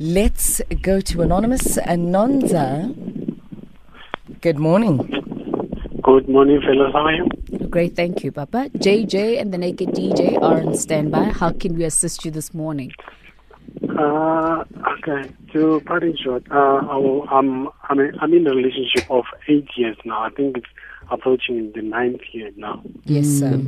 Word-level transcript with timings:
Let's 0.00 0.60
go 0.80 1.00
to 1.00 1.22
Anonymous. 1.22 1.76
Anonza, 1.78 2.94
good 4.40 4.56
morning. 4.56 4.96
Good 6.02 6.28
morning, 6.28 6.60
fellows. 6.60 6.92
How 6.92 7.06
are 7.06 7.14
you? 7.14 7.28
Great, 7.68 7.96
thank 7.96 8.22
you, 8.22 8.30
Papa. 8.30 8.70
JJ 8.76 9.40
and 9.40 9.52
the 9.52 9.58
Naked 9.58 9.88
DJ 9.88 10.40
are 10.40 10.60
on 10.60 10.76
standby. 10.76 11.24
How 11.24 11.50
can 11.50 11.74
we 11.74 11.82
assist 11.82 12.24
you 12.24 12.30
this 12.30 12.54
morning? 12.54 12.92
Uh, 13.98 14.62
okay. 14.98 15.30
To 15.54 15.80
cut 15.80 16.04
it 16.04 16.16
short, 16.22 16.44
uh, 16.48 16.54
I, 16.54 17.26
I'm 17.32 17.68
I'm, 17.88 17.98
a, 17.98 18.10
I'm 18.20 18.32
in 18.32 18.46
a 18.46 18.54
relationship 18.54 19.10
of 19.10 19.24
eight 19.48 19.66
years 19.76 19.96
now. 20.04 20.22
I 20.22 20.30
think 20.30 20.58
it's 20.58 20.68
approaching 21.10 21.72
the 21.74 21.82
ninth 21.82 22.20
year 22.30 22.52
now. 22.56 22.82
Yes, 23.04 23.26
sir. 23.26 23.62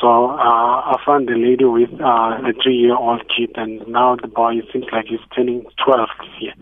So 0.00 0.30
uh, 0.30 0.92
I 0.92 0.96
found 1.06 1.30
a 1.30 1.36
lady 1.36 1.64
with 1.64 1.90
uh, 2.00 2.38
a 2.42 2.52
three-year-old 2.62 3.22
kid, 3.34 3.50
and 3.54 3.86
now 3.86 4.16
the 4.16 4.28
boy 4.28 4.54
seems 4.72 4.86
like 4.92 5.06
he's 5.06 5.20
turning 5.34 5.64
12 5.84 6.08
this 6.20 6.42
year. 6.42 6.54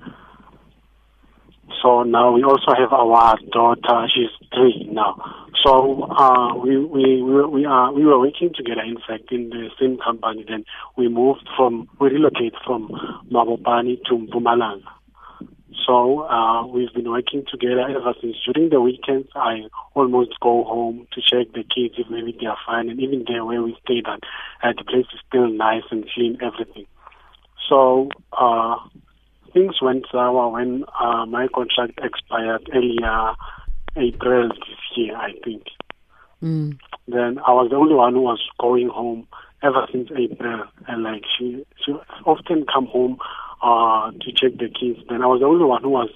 So 1.83 2.03
now 2.03 2.33
we 2.33 2.45
also 2.45 2.73
have 2.77 2.93
our 2.93 3.37
daughter. 3.51 4.07
She's 4.15 4.31
three 4.55 4.89
now. 4.91 5.17
So 5.65 6.05
uh, 6.05 6.55
we 6.57 6.79
we 6.79 7.23
we 7.23 7.65
are 7.65 7.93
we 7.93 8.05
were 8.05 8.19
working 8.21 8.53
together. 8.55 8.83
In 8.83 8.99
fact, 9.07 9.33
in 9.33 9.51
the 9.51 9.71
same 9.81 9.99
company. 9.99 10.45
Then 10.47 10.65
we 10.97 11.09
moved 11.09 11.49
from 11.57 11.89
we 12.01 12.09
relocated 12.11 12.55
from 12.65 12.89
Mabopane 13.33 14.03
to 14.05 14.15
Mpumalanga. 14.15 14.94
So 15.87 16.21
uh, 16.21 16.67
we've 16.67 16.93
been 16.95 17.11
working 17.11 17.45
together 17.51 17.89
ever 17.89 18.15
since. 18.21 18.37
During 18.45 18.71
the 18.71 18.81
weekends, 18.81 19.29
I 19.35 19.65
almost 19.95 20.39
go 20.41 20.65
home 20.65 21.07
to 21.13 21.21
check 21.21 21.53
the 21.53 21.63
kids 21.63 21.95
if 21.99 22.09
maybe 22.11 22.37
they 22.39 22.47
are 22.47 22.57
fine, 22.67 22.89
and 22.89 23.01
even 23.01 23.25
there 23.27 23.45
where 23.45 23.63
we 23.63 23.77
stayed 23.85 24.07
at, 24.07 24.21
uh, 24.63 24.73
the 24.77 24.85
place 24.85 25.07
is 25.13 25.21
still 25.29 25.49
nice 25.49 25.83
and 25.91 26.09
clean, 26.15 26.39
everything. 26.41 26.87
So 27.69 28.09
uh, 28.33 28.77
things 29.53 29.81
went 29.83 30.07
sour 30.11 30.51
when 30.51 30.85
uh, 31.01 31.27
my 31.27 31.49
contract 31.49 31.99
expired 32.03 32.69
earlier 32.75 33.35
April 33.97 34.49
this 34.49 34.97
year, 34.97 35.17
I 35.17 35.33
think. 35.45 35.65
Mm. 36.43 36.79
Then 37.09 37.39
I 37.47 37.53
was 37.53 37.71
the 37.71 37.77
only 37.77 37.95
one 37.95 38.15
who 38.15 38.23
was 38.23 38.41
going 38.59 38.89
home 38.89 39.27
ever 39.63 39.87
since 39.91 40.11
April, 40.17 40.65
and 40.89 41.03
like 41.03 41.23
she 41.39 41.65
she 41.85 41.93
often 42.27 42.67
come 42.73 42.87
home 42.87 43.19
uh, 43.65 44.11
to 44.11 44.33
check 44.33 44.59
the 44.59 44.69
kids. 44.69 45.01
Then 45.09 45.23
I 45.23 45.27
was 45.27 45.41
the 45.41 45.47
only 45.47 45.65
one 45.65 45.83
who 45.83 45.89
was 45.89 46.11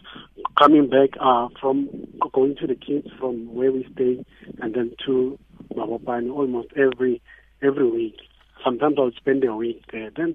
coming 0.58 0.88
back 0.88 1.10
uh, 1.18 1.48
from 1.58 1.88
going 2.32 2.56
to 2.56 2.66
the 2.66 2.74
kids 2.74 3.08
from 3.18 3.54
where 3.54 3.72
we 3.72 3.88
stay, 3.94 4.24
and 4.60 4.74
then 4.74 4.94
to 5.06 5.38
Mabopane 5.74 6.30
almost 6.30 6.68
every 6.76 7.22
every 7.62 7.90
week. 7.90 8.16
Sometimes 8.62 8.96
I 8.98 9.02
would 9.02 9.14
spend 9.14 9.44
a 9.44 9.56
week 9.56 9.82
there. 9.90 10.10
Then 10.14 10.34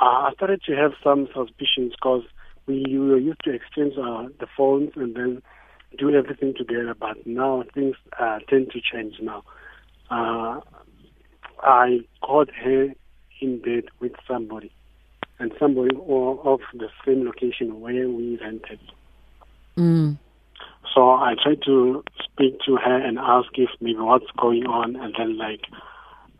uh, 0.00 0.28
I 0.28 0.32
started 0.36 0.62
to 0.66 0.76
have 0.76 0.92
some 1.04 1.28
suspicions 1.34 1.92
because 1.92 2.22
we, 2.66 2.84
we 2.88 2.98
were 2.98 3.18
used 3.18 3.44
to 3.44 3.52
exchange 3.52 3.94
uh, 3.98 4.28
the 4.40 4.46
phones 4.56 4.92
and 4.96 5.14
then 5.14 5.42
do 5.98 6.14
everything 6.14 6.54
together. 6.56 6.94
But 6.98 7.26
now 7.26 7.64
things 7.74 7.96
uh, 8.18 8.38
tend 8.48 8.70
to 8.70 8.80
change 8.80 9.16
now. 9.20 9.42
Uh, 10.10 10.60
I 11.60 12.00
caught 12.22 12.50
her 12.64 12.88
in 13.40 13.60
bed 13.60 13.84
with 14.00 14.12
somebody, 14.26 14.72
and 15.38 15.52
somebody 15.58 15.94
o- 15.96 16.40
of 16.44 16.60
the 16.74 16.88
same 17.06 17.24
location 17.24 17.80
where 17.80 18.08
we 18.08 18.38
rented. 18.40 18.80
Mm. 19.76 20.18
So 20.94 21.10
I 21.10 21.34
tried 21.42 21.62
to 21.66 22.02
speak 22.24 22.58
to 22.66 22.76
her 22.76 22.96
and 22.96 23.18
ask 23.18 23.48
if 23.54 23.70
maybe 23.80 23.98
what's 24.00 24.30
going 24.36 24.66
on, 24.66 24.96
and 24.96 25.14
then 25.18 25.36
like 25.38 25.60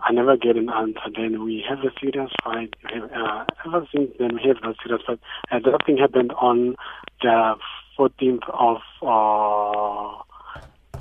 I 0.00 0.12
never 0.12 0.36
get 0.36 0.56
an 0.56 0.70
answer. 0.70 1.10
Then 1.14 1.44
we 1.44 1.64
have 1.68 1.80
a 1.80 1.90
serious 2.00 2.30
fight. 2.42 2.74
Uh, 2.94 3.44
ever 3.66 3.86
since 3.94 4.10
then, 4.18 4.34
we 4.34 4.42
have 4.48 4.56
a 4.62 4.74
serious 4.82 5.02
fight. 5.06 5.20
And 5.50 5.64
that 5.64 5.84
thing 5.86 5.98
happened 5.98 6.32
on 6.40 6.76
the 7.22 7.54
14th 7.98 8.48
of 8.48 8.78
uh, 9.02 10.22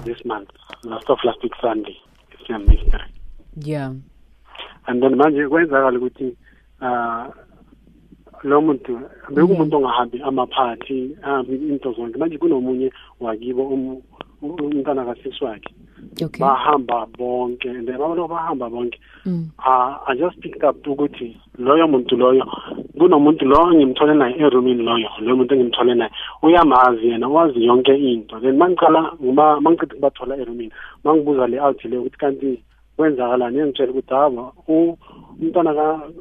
this 0.04 0.18
month, 0.26 0.50
last 0.84 1.06
of 1.10 1.20
last 1.24 1.38
week 1.44 1.54
Sunday. 1.62 1.98
It's 2.32 2.50
a 2.50 2.60
mystery. 2.60 3.14
Yeah. 3.56 3.94
and 4.88 5.04
then 5.04 5.16
manje 5.16 5.48
kwenzakala 5.48 6.00
ukuthi 6.00 6.36
uh 6.82 7.28
lo 8.44 8.62
muntu 8.62 9.00
bekumuntu 9.34 9.78
ongahambi 9.78 10.22
amaphathi 10.22 11.18
ahambi 11.24 11.56
into 11.56 11.94
zonke. 11.94 12.18
Manje 12.18 12.38
kunomunye 12.38 12.92
wakibo 13.20 13.64
um- 13.64 14.02
umntana 14.42 15.06
kasisi 15.06 15.44
wakhe 15.44 15.74
Okay. 16.24 16.42
bahamba 16.42 17.08
bonke 17.18 17.66
and 17.66 17.88
then 17.88 17.96
abantu 17.96 18.28
bahamba 18.28 18.70
bonke. 18.70 18.98
Mm. 19.26 19.50
uh, 19.60 19.98
I 20.08 20.16
just 20.16 20.40
picked 20.42 20.64
up 20.64 20.82
ukuthi 20.84 21.38
loyo 21.60 21.88
muntu 21.88 22.16
loyo 22.18 22.46
kunomuntu 22.98 23.46
lo 23.46 23.74
ngimthole 23.74 24.14
naye 24.14 24.36
erumini 24.38 24.84
loyo 24.84 25.10
loyo 25.22 25.36
muntu 25.36 25.54
engimthole 25.54 25.96
naye 25.96 26.12
uyamazi 26.42 27.08
yena 27.08 27.28
wazi 27.28 27.66
yonke 27.66 27.96
into. 27.96 28.40
Then 28.40 28.58
mangicala 28.58 29.14
nguma 29.22 29.62
mangiceda 29.62 29.96
ukubathola 29.96 30.38
erumini 30.38 30.72
mangibuza 31.04 31.48
le 31.48 31.60
out 31.60 31.84
le 31.86 31.98
ukuthi 31.98 32.18
kanti 32.18 32.64
kwenzakalani 32.98 33.60
engitshela 33.60 33.92
ukuthi 33.92 34.14
hawa 34.14 34.54
umntwana 35.40 35.72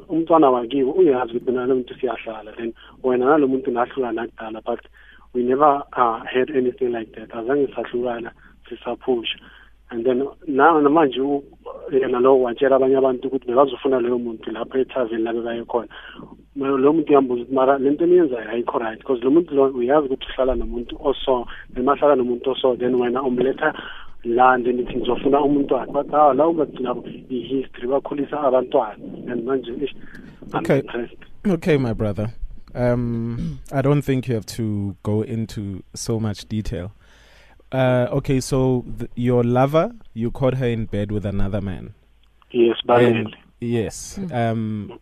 umntwana 0.09 0.49
wakiwe 0.49 0.91
uyazi 0.99 1.31
ukuthi 1.31 1.51
nalo 1.51 1.75
muntu 1.75 1.93
siyahlala 1.99 2.51
then 2.57 2.73
wena 3.03 3.25
nalo 3.25 3.47
muntu 3.47 3.71
nahlukana 3.71 4.11
nakudala 4.11 4.61
but 4.61 4.81
we 5.33 5.43
never 5.43 5.83
uh, 5.93 6.23
had 6.25 6.49
anything 6.49 6.91
like 6.91 7.13
that. 7.15 7.29
Azange 7.29 7.67
sahlukana 7.73 8.31
sisaphusha. 8.69 9.37
And 9.89 10.05
then 10.05 10.27
na 10.47 10.73
namanje 10.81 11.19
yena 11.91 12.19
lo 12.19 12.41
watshela 12.41 12.75
abanye 12.75 12.97
abantu 12.97 13.27
ukuthi 13.27 13.47
bebazofuna 13.47 14.01
leyo 14.01 14.17
muntu 14.17 14.51
lapho 14.51 14.77
ethaveni 14.77 15.23
labe 15.23 15.41
bayekhona 15.41 15.87
lo 16.55 16.93
muntu 16.93 17.11
uyambuza 17.11 17.41
ukuthi 17.41 17.53
mara 17.53 17.77
lento 17.77 18.03
eniyenzayo 18.03 18.49
ayikho 18.49 18.79
right 18.79 18.99
because 18.99 19.23
lo 19.23 19.31
muntu 19.31 19.55
lo 19.55 19.65
uyazi 19.71 20.07
ukuthi 20.07 20.27
uhlala 20.33 20.55
nomuntu 20.55 20.97
oso 20.99 21.47
then 21.73 21.85
mahlala 21.85 22.15
nomuntu 22.15 22.51
oso 22.51 22.75
then 22.75 22.95
wena 22.95 23.23
umletha 23.23 23.73
la 24.23 24.57
then 24.57 24.79
ithi 24.79 24.95
ngizofuna 24.97 25.41
umntwana 25.41 26.03
hawa 26.11 26.33
la 26.33 26.45
i-history 27.29 27.87
bakhulisa 27.87 28.41
abantwana 28.41 29.03
and 29.31 29.43
manje 29.45 29.93
Okay. 30.53 30.81
Okay, 31.45 31.77
my 31.77 31.93
brother. 31.93 32.29
Um, 32.73 33.59
I 33.71 33.81
don't 33.81 34.01
think 34.01 34.27
you 34.29 34.35
have 34.35 34.45
to 34.57 34.95
go 35.03 35.21
into 35.21 35.83
so 35.93 36.19
much 36.19 36.47
detail. 36.47 36.91
Uh, 37.71 38.07
okay, 38.11 38.39
so 38.39 38.85
th- 38.97 39.11
your 39.15 39.43
lover, 39.43 39.91
you 40.13 40.31
caught 40.31 40.53
her 40.55 40.67
in 40.67 40.85
bed 40.85 41.11
with 41.11 41.25
another 41.25 41.59
man. 41.61 41.93
yes 42.51 42.77
And- 42.87 43.35
yes. 43.59 44.17
Um, 44.31 44.99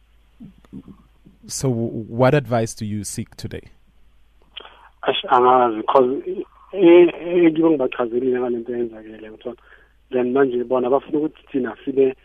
so, 1.47 1.69
w- 1.69 2.05
what 2.07 2.33
advice 2.33 2.73
do 2.73 2.85
you 2.85 3.03
seek 3.03 3.35
today? 3.35 3.61
Because 5.05 6.23
ngibachazelile 7.69 8.39
ngalento 8.39 8.73
eyenzakele 8.75 9.31
ngithola 9.31 9.55
then 10.11 10.31
manje 10.31 10.63
bona 10.63 10.89
bafuna 10.89 11.17
ukuthi 11.19 11.43
thina 11.51 11.75
sibe 11.85 12.15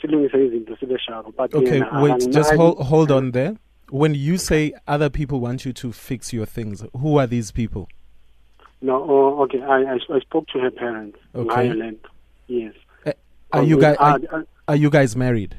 silungise 0.00 0.46
izinto 0.46 0.76
sibe 0.76 0.98
sharp 0.98 1.26
but 1.36 1.54
Okay, 1.54 1.82
wait, 2.02 2.30
just 2.30 2.54
hold 2.54 2.78
hold 2.78 3.10
on 3.10 3.32
there. 3.32 3.56
When 3.90 4.14
you 4.14 4.36
say 4.36 4.72
other 4.88 5.08
people 5.10 5.38
want 5.40 5.64
you 5.64 5.72
to 5.74 5.92
fix 5.92 6.32
your 6.32 6.44
things, 6.46 6.84
who 6.92 7.18
are 7.18 7.26
these 7.28 7.52
people? 7.52 7.88
no 8.82 9.02
oh, 9.08 9.42
okay 9.42 9.62
I, 9.62 9.94
I 9.94 9.98
I 10.16 10.20
spoke 10.20 10.46
to 10.48 10.58
her 10.58 10.70
parents 10.70 11.18
Okay. 11.34 11.72
lento 11.72 12.08
yes 12.48 12.74
Are 13.52 13.62
you 13.62 13.78
guys 13.80 13.96
uh, 13.98 14.18
are, 14.32 14.46
are 14.68 14.76
you 14.76 14.90
guys 14.90 15.16
married? 15.16 15.56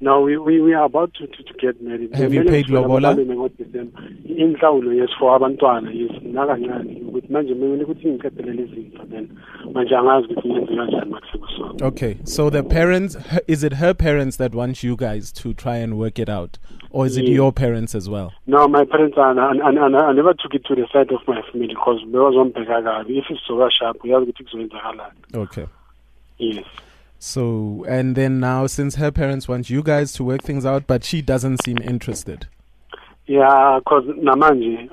no 0.00 0.20
we, 0.20 0.36
we 0.36 0.60
we 0.60 0.74
are 0.74 0.84
about 0.84 1.14
to 1.14 1.26
to, 1.26 1.42
to 1.42 1.54
get 1.54 1.80
married 1.80 2.14
Have 2.14 2.34
you 2.34 2.44
paid 2.44 2.66
lobola? 2.66 3.14
inhlawulo 3.16 4.92
yes 4.92 5.08
for 5.18 5.34
abantwana 5.36 5.90
yes 5.92 6.10
nakancane 6.22 7.01
manje 7.32 7.54
kumele 7.54 7.84
ukuthi 7.84 8.08
ngiqedelele 8.08 8.62
izinto 8.62 9.04
then 9.10 9.28
manje 9.74 9.96
angazi 9.96 10.26
ukuthi 10.32 10.48
ngenze 10.48 10.76
kanjani 10.76 11.10
makusekuso 11.10 11.62
Okay, 11.82 12.16
so 12.24 12.50
the 12.50 12.62
parents 12.62 13.16
is 13.48 13.64
it 13.64 13.72
her 13.74 13.94
parents 13.94 14.36
that 14.36 14.54
want 14.54 14.82
you 14.84 14.96
guys 14.96 15.32
to 15.32 15.52
try 15.54 15.76
and 15.76 15.94
work 15.98 16.18
it 16.18 16.28
out, 16.28 16.58
or 16.90 17.06
is 17.06 17.16
it 17.16 17.24
Yeah. 17.24 17.34
your 17.36 17.52
parents 17.52 17.94
as 17.94 18.08
well? 18.08 18.30
No, 18.46 18.68
my 18.68 18.84
parents 18.84 19.16
are, 19.18 19.30
and, 19.30 19.60
and, 19.60 19.78
and 19.78 19.96
I 19.96 20.12
never 20.12 20.34
took 20.34 20.54
it 20.54 20.64
to 20.66 20.74
the 20.74 20.86
side 20.92 21.10
of 21.12 21.20
my 21.26 21.40
family 21.50 21.68
because 21.68 22.00
bewazombheka 22.12 22.82
kabi 22.82 23.18
if 23.18 23.24
it's 23.30 23.40
so 23.46 23.68
sharp 23.70 24.04
uyazi 24.04 24.24
ukuthi 24.30 24.44
kuzowenzakalani 24.44 25.18
Okay. 25.34 25.66
yes 26.38 26.64
So 27.18 27.84
and 27.88 28.16
then 28.16 28.40
now, 28.40 28.66
since 28.66 28.96
her 28.96 29.12
parents 29.12 29.48
want 29.48 29.70
you 29.70 29.82
guys 29.82 30.12
to 30.14 30.24
work 30.24 30.42
things 30.42 30.66
out, 30.66 30.86
but 30.88 31.04
she 31.04 31.22
doesn't 31.22 31.62
seem 31.62 31.78
interested. 31.78 32.46
Yeah 33.32 33.80
cause 33.88 34.06
namanje 34.22 34.88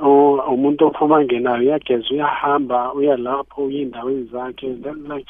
umuntu 0.53 0.86
ophuma 0.88 1.24
ngenayo 1.24 1.62
uyageza 1.62 2.09
uyahamba 2.12 2.94
uya 2.94 3.18
lapho 3.18 3.65
uya 3.65 4.24
zakhe 4.31 4.74
then 4.83 5.03
like 5.09 5.27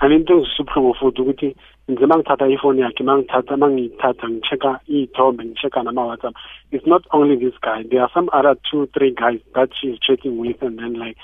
and 0.00 0.12
into 0.12 0.32
engisubuhlungu 0.32 0.94
futhi 0.94 1.20
ukuthi 1.22 1.56
ngize 1.90 2.06
mangithatha 2.06 2.48
ifoni 2.48 2.80
yakhe 2.80 3.04
mangithatha 3.04 3.56
mangiyithatha 3.56 4.28
ngi-check-a 4.28 4.80
iy'thombe 4.88 5.44
ngi-check-a 5.44 5.82
nama-whatsapp 5.82 6.34
it's 6.72 6.86
not 6.86 7.04
only 7.12 7.36
this 7.36 7.60
guy 7.60 7.82
there 7.82 8.00
are 8.00 8.10
some 8.14 8.28
other 8.32 8.56
two 8.70 8.86
three 8.94 9.10
guys 9.10 9.40
that 9.54 9.68
she's 9.78 9.98
chatting 9.98 10.38
with 10.38 10.62
and 10.62 10.78
then 10.78 10.94
like 10.94 11.18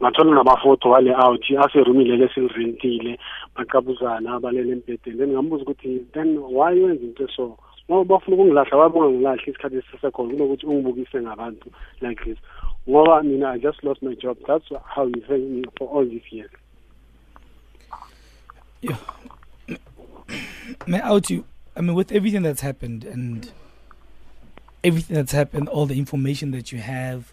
ngathola 0.00 0.34
namafoto 0.34 0.90
wale 0.90 1.14
out 1.14 1.44
aserumi 1.64 2.04
lele 2.04 2.24
esilirentile 2.24 3.18
baqabuzana 3.56 4.40
balele 4.40 4.72
embhedeni 4.72 5.18
then 5.18 5.30
ngambuza 5.32 5.62
ukuthi 5.62 5.98
then 6.12 6.38
why 6.38 6.74
wenza 6.74 7.04
into 7.04 7.28
so 7.36 7.58
ngoba 7.90 8.04
bafuna 8.04 8.36
ukungilahla 8.36 8.76
wabonga 8.76 9.10
ngilahla 9.10 9.42
isikhathi 9.42 9.76
esisekhona 9.76 10.32
kunokuthi 10.32 10.66
ungibukise 10.66 11.20
ngabantu 11.20 11.68
like 12.00 12.24
this 12.24 12.38
ngoba 12.88 13.22
mina 13.22 13.50
i 13.50 13.58
just 13.58 13.84
lost 13.84 14.02
my 14.02 14.16
job 14.16 14.36
that's 14.46 14.68
how 14.94 15.06
you 15.06 15.22
say 15.28 15.38
me 15.38 15.62
for 15.78 15.88
all 15.88 16.08
these 16.08 16.36
years 16.36 16.50
Yeah. 18.84 18.98
May 20.86 21.00
out 21.00 21.30
you? 21.30 21.46
I 21.74 21.80
mean, 21.80 21.94
with 21.94 22.12
everything 22.12 22.42
that's 22.42 22.60
happened 22.60 23.04
and 23.04 23.50
everything 24.82 25.16
that's 25.16 25.32
happened, 25.32 25.70
all 25.70 25.86
the 25.86 25.98
information 25.98 26.50
that 26.50 26.70
you 26.70 26.80
have, 26.80 27.32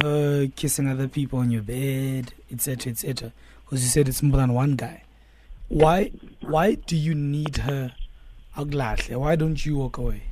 her 0.00 0.46
kissing 0.54 0.88
other 0.88 1.08
people 1.08 1.40
on 1.40 1.50
your 1.50 1.62
bed, 1.62 2.32
etc., 2.52 2.92
etc. 2.92 3.32
Because 3.64 3.82
you 3.82 3.88
said 3.88 4.08
it's 4.08 4.22
more 4.22 4.36
than 4.36 4.54
one 4.54 4.76
guy. 4.76 5.02
Why? 5.68 6.12
Why 6.42 6.76
do 6.76 6.96
you 6.96 7.14
need 7.14 7.56
her? 7.58 7.92
Aglahle? 8.58 9.16
Why 9.16 9.36
don't 9.36 9.64
you 9.64 9.76
walk 9.78 9.98
away? 9.98 10.22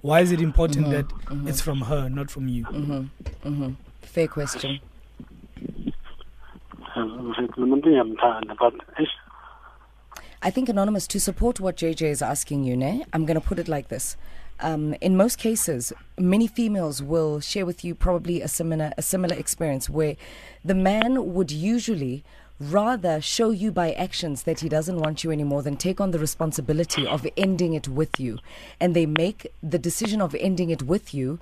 Why 0.00 0.20
is 0.20 0.30
it 0.30 0.40
important 0.40 0.86
Mhm, 0.86 0.90
that 0.90 1.08
mhm. 1.08 1.48
it's 1.48 1.60
from 1.60 1.80
her, 1.82 2.08
not 2.08 2.30
from 2.30 2.46
you? 2.48 2.64
Mm-hmm. 2.64 3.02
Mm-hmm. 3.48 3.70
Fair 4.02 4.28
question. 4.28 4.78
lo 6.96 7.66
muntu 7.66 7.88
ngiyamthanda 7.90 8.54
but 8.58 8.74
I 10.40 10.50
think, 10.50 10.68
Anonymous, 10.68 11.08
to 11.08 11.18
support 11.18 11.58
what 11.58 11.76
JJ 11.76 12.02
is 12.10 12.22
asking 12.22 12.62
you, 12.62 12.76
ne, 12.76 13.04
I'm 13.12 13.26
going 13.26 13.40
to 13.40 13.44
put 13.44 13.58
it 13.58 13.66
like 13.66 13.88
this. 13.88 14.16
Um, 14.60 14.94
in 15.00 15.16
most 15.16 15.36
cases, 15.36 15.92
many 16.16 16.46
females 16.46 17.02
will 17.02 17.40
share 17.40 17.66
with 17.66 17.84
you 17.84 17.96
probably 17.96 18.40
a 18.40 18.46
similar, 18.46 18.92
a 18.96 19.02
similar 19.02 19.34
experience 19.34 19.90
where 19.90 20.14
the 20.64 20.74
man 20.76 21.34
would 21.34 21.50
usually 21.50 22.22
rather 22.60 23.20
show 23.20 23.50
you 23.50 23.70
by 23.70 23.92
actions 23.92 24.42
that 24.42 24.60
he 24.60 24.68
doesn't 24.68 24.98
want 24.98 25.22
you 25.22 25.30
anymore 25.30 25.62
than 25.62 25.76
take 25.76 26.00
on 26.00 26.10
the 26.10 26.18
responsibility 26.18 27.06
of 27.06 27.26
ending 27.36 27.74
it 27.74 27.88
with 27.88 28.18
you. 28.18 28.38
And 28.80 28.94
they 28.94 29.06
make 29.06 29.52
the 29.62 29.78
decision 29.78 30.20
of 30.20 30.34
ending 30.34 30.70
it 30.70 30.82
with 30.82 31.14
you 31.14 31.38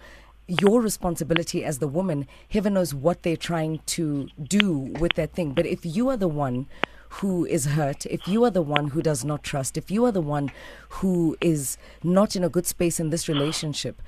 your 0.49 0.81
responsibility 0.81 1.65
as 1.65 1.79
the 1.79 1.89
woman. 1.89 2.27
Heaven 2.49 2.75
knows 2.75 2.95
what 2.95 3.23
they're 3.23 3.37
trying 3.37 3.81
to 3.87 4.29
do 4.43 4.73
with 5.01 5.15
that 5.15 5.33
thing. 5.33 5.53
But 5.53 5.67
if 5.67 5.85
you 5.85 6.09
are 6.09 6.17
the 6.17 6.29
one 6.29 6.67
who 7.09 7.45
is 7.47 7.67
hurt, 7.67 8.07
if 8.07 8.29
you 8.29 8.45
are 8.45 8.51
the 8.51 8.63
one 8.63 8.89
who 8.89 9.03
does 9.03 9.25
not 9.25 9.43
trust, 9.43 9.77
if 9.77 9.91
you 9.91 10.05
are 10.05 10.13
the 10.13 10.21
one 10.21 10.51
who 10.89 11.37
is 11.41 11.79
not 12.03 12.37
in 12.37 12.45
a 12.45 12.49
good 12.49 12.67
space 12.67 13.01
in 13.01 13.11
this 13.11 13.29
relationship, 13.29 14.01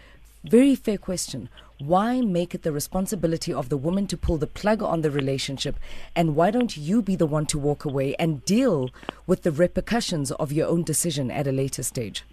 very 0.44 0.75
fair 0.75 0.99
question. 0.99 1.49
Why 1.79 2.20
make 2.20 2.55
it 2.55 2.62
the 2.62 2.73
responsibility 2.73 3.52
of 3.52 3.69
the 3.69 3.76
woman 3.76 4.06
to 4.08 4.17
pull 4.17 4.37
the 4.37 4.46
plug 4.46 4.82
on 4.82 5.02
the 5.02 5.11
relationship? 5.11 5.76
And 6.17 6.35
why 6.35 6.50
don't 6.50 6.76
you 6.76 7.02
be 7.02 7.14
the 7.17 7.26
one 7.26 7.46
to 7.46 7.58
walk 7.58 7.85
away 7.85 8.14
and 8.19 8.44
deal 8.44 8.90
with 9.26 9.43
the 9.43 9.52
repercussions 9.52 10.32
of 10.32 10.50
your 10.52 10.67
own 10.69 10.82
decision 10.82 11.31
at 11.31 11.46
a 11.46 11.52
later 11.52 11.82
stage? 11.82 12.25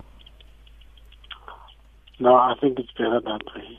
no 2.19 2.33
i 2.33 2.55
think 2.61 2.79
it's 2.79 2.91
better 2.93 3.19
that 3.19 3.41
way 3.55 3.77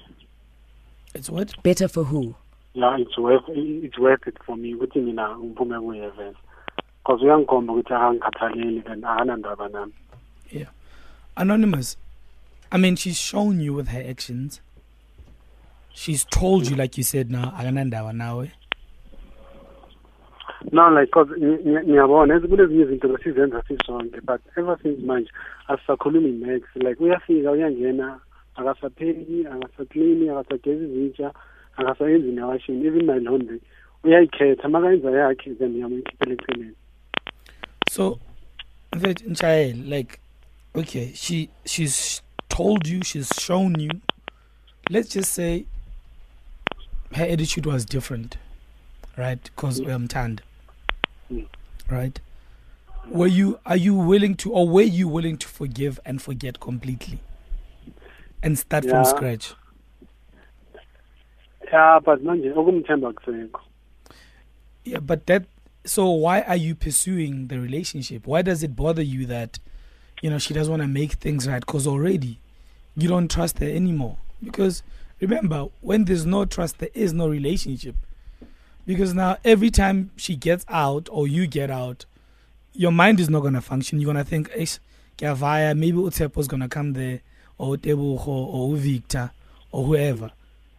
It's 1.15 1.31
what? 1.31 1.55
Better 1.63 1.89
for 1.89 2.05
who? 2.05 2.35
yeah 2.75 2.97
it's 2.99 3.17
worth 3.17 3.45
it's 3.49 3.99
worth 3.99 4.27
it 4.27 4.37
for 4.45 4.57
me 4.57 4.75
ukuthi 4.75 5.01
mina 5.01 5.39
ngiphume 5.39 5.81
kuye 5.81 6.11
vele 6.11 6.35
because 6.99 7.23
uyangikhomba 7.25 7.73
ukuthi 7.73 7.95
akangikhathaleli 7.95 8.81
then 8.83 9.05
akanandaba 9.05 9.69
nami 9.69 9.93
Yeah. 10.51 10.69
Anonymous. 11.37 11.97
I 12.73 12.79
mean, 12.79 12.97
she's 12.97 13.17
shown 13.19 13.61
you 13.61 13.73
with 13.75 13.89
her 13.89 14.03
actions. 14.09 14.61
She's 15.95 16.25
told 16.25 16.69
you, 16.69 16.77
like 16.77 16.99
you 16.99 17.05
said, 17.05 17.31
now, 17.31 17.53
akanandawa 17.57 18.13
nawe. 18.15 18.51
no 20.73 20.89
like 20.91 21.11
cause 21.13 21.29
ngi- 21.39 21.63
ngi- 21.63 21.85
ngiyabona 21.87 22.35
ezi- 22.35 22.49
kunezinye 22.49 22.83
izinto 22.83 23.09
besizenza 23.09 23.63
sisonke 23.69 24.21
but 24.21 24.41
ever 24.57 24.77
since 24.83 25.01
manje 25.07 25.31
asisakhulumi 25.69 26.33
next 26.33 26.77
like 26.77 27.03
uyafika 27.05 27.51
uyangena 27.51 28.21
akasapheki 28.57 29.47
akasaklini 29.47 30.29
akasagezi 30.29 30.85
izitsha 30.85 31.33
akasayenzi 31.77 32.29
newashini 32.33 32.87
even 32.87 33.07
my 33.07 33.21
laundry 33.21 33.61
uyayikhetha 34.05 34.69
makayenza 34.69 35.11
yakhe 35.11 35.55
then 35.55 35.71
ngiyamuyikhiphela 35.71 36.33
eceleni 36.35 36.75
So, 37.91 38.19
Nchael, 39.27 39.77
like, 39.77 40.19
okay, 40.75 41.13
she 41.15 41.49
she's 41.65 42.23
told 42.49 42.87
you, 42.87 43.03
she's 43.03 43.29
shown 43.39 43.79
you. 43.79 43.91
Let's 44.91 45.09
just 45.11 45.33
say 45.33 45.67
her 47.15 47.25
attitude 47.25 47.67
was 47.67 47.85
different, 47.85 48.37
right? 49.17 49.43
Because 49.43 49.81
Mm. 49.81 49.95
I'm 49.95 50.09
tanned, 50.09 50.43
Mm. 51.31 51.47
right? 51.91 52.21
Were 53.09 53.27
you 53.29 53.59
are 53.65 53.77
you 53.77 53.95
willing 53.95 54.35
to, 54.37 54.53
or 54.53 54.69
were 54.69 54.83
you 54.83 55.07
willing 55.09 55.37
to 55.39 55.47
forgive 55.49 56.01
and 56.05 56.21
forget 56.21 56.59
completely, 56.61 57.21
and 58.43 58.59
start 58.59 58.85
from 58.85 59.05
scratch? 59.05 59.55
yeah 61.73 61.99
but 62.05 62.23
manje 62.23 62.51
okumthemba 62.53 63.13
kusekho 63.13 63.61
Yeah, 64.85 65.01
but 65.01 65.27
that. 65.27 65.45
So 65.85 66.11
why 66.11 66.43
are 66.43 66.57
you 66.57 66.75
pursuing 66.77 67.49
the 67.49 67.59
relationship? 67.61 68.27
Why 68.27 68.43
does 68.43 68.63
it 68.63 68.77
bother 68.77 69.03
you 69.03 69.27
that, 69.27 69.59
you 70.23 70.31
know, 70.31 70.39
she 70.39 70.55
doesn't 70.55 70.71
want 70.71 70.83
to 70.83 70.89
make 70.89 71.13
things 71.13 71.47
right? 71.49 71.65
Because 71.65 71.87
already, 71.87 72.39
you 72.97 73.09
don't 73.09 73.31
trust 73.31 73.59
her 73.59 73.67
anymore. 73.67 74.17
Because 74.43 74.83
remember, 75.21 75.69
when 75.81 76.05
there's 76.05 76.27
no 76.27 76.45
trust, 76.45 76.79
there 76.79 76.91
is 76.95 77.13
no 77.13 77.29
relationship. 77.29 77.95
Because 78.87 79.15
now 79.15 79.37
every 79.45 79.71
time 79.71 80.11
she 80.17 80.37
gets 80.37 80.65
out 80.69 81.09
or 81.11 81.27
you 81.27 81.47
get 81.47 81.71
out, 81.71 82.05
your 82.73 82.93
mind 82.93 83.21
is 83.21 83.29
not 83.29 83.41
gonna 83.41 83.61
function. 83.61 84.01
You're 84.01 84.13
gonna 84.13 84.25
think, 84.25 84.51
"Eish, 84.51 84.79
Kiavaya, 85.19 85.77
maybe 85.77 85.99
Utepo's 85.99 86.47
gonna 86.47 86.69
come 86.69 86.93
there, 86.93 87.21
or 87.59 87.77
Tebuho, 87.77 88.27
or 88.29 88.77
Victor, 88.77 89.33
or 89.73 89.85
whoever." 89.85 90.31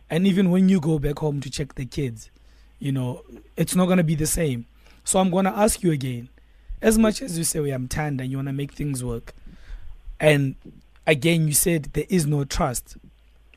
And 0.09 0.25
even 0.25 0.51
when 0.51 0.69
you 0.69 0.79
go 0.79 0.99
back 0.99 1.19
home 1.19 1.41
to 1.41 1.49
check 1.49 1.75
the 1.75 1.85
kids, 1.85 2.29
you 2.79 2.91
know, 2.91 3.23
it's 3.55 3.75
not 3.75 3.85
going 3.85 3.97
to 3.97 4.03
be 4.03 4.15
the 4.15 4.25
same. 4.25 4.65
So 5.03 5.19
I'm 5.19 5.29
going 5.29 5.45
to 5.45 5.57
ask 5.57 5.83
you 5.83 5.91
again. 5.91 6.29
As 6.81 6.97
much 6.97 7.21
as 7.21 7.37
you 7.37 7.43
say, 7.43 7.59
we 7.59 7.71
am 7.71 7.87
tanned 7.87 8.21
and 8.21 8.29
you 8.29 8.37
want 8.37 8.47
to 8.49 8.53
make 8.53 8.73
things 8.73 9.03
work, 9.03 9.33
and 10.19 10.55
again, 11.05 11.47
you 11.47 11.53
said 11.53 11.85
there 11.93 12.05
is 12.09 12.25
no 12.25 12.43
trust. 12.43 12.97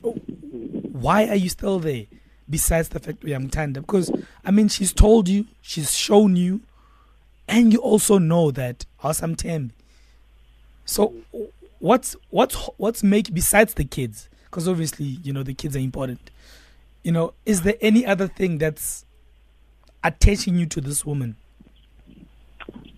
Oh, 0.03 0.13
why 0.13 1.27
are 1.27 1.35
you 1.35 1.49
still 1.49 1.79
there? 1.79 2.05
Besides 2.49 2.89
the 2.89 2.99
fact 2.99 3.23
we 3.23 3.33
am 3.33 3.49
tanned, 3.49 3.75
because 3.75 4.11
I 4.43 4.51
mean, 4.51 4.67
she's 4.67 4.91
told 4.91 5.29
you, 5.29 5.45
she's 5.61 5.95
shown 5.95 6.35
you, 6.35 6.61
and 7.47 7.71
you 7.71 7.79
also 7.79 8.17
know 8.17 8.51
that 8.51 8.85
awesome 9.03 9.35
Tembi. 9.35 9.71
So, 10.85 11.13
what's 11.79 12.15
what's 12.29 12.55
what's 12.77 13.03
make 13.03 13.33
besides 13.33 13.75
the 13.75 13.85
kids? 13.85 14.29
Because 14.45 14.67
obviously, 14.67 15.05
you 15.05 15.31
know, 15.31 15.43
the 15.43 15.53
kids 15.53 15.75
are 15.75 15.79
important. 15.79 16.31
You 17.03 17.11
know, 17.11 17.33
is 17.45 17.61
there 17.61 17.75
any 17.81 18.05
other 18.05 18.27
thing 18.27 18.57
that's 18.57 19.05
attaching 20.03 20.55
you 20.55 20.65
to 20.67 20.81
this 20.81 21.05
woman? 21.05 21.35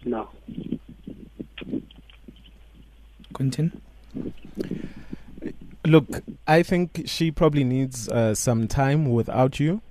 No 0.06 0.30
Quentin? 3.34 3.82
Look, 5.86 6.22
I 6.48 6.64
think 6.64 7.04
she 7.06 7.32
probably 7.32 7.64
needs 7.64 8.08
uh, 8.08 8.36
some 8.36 8.68
time 8.68 9.10
without 9.12 9.60
you, 9.60 9.82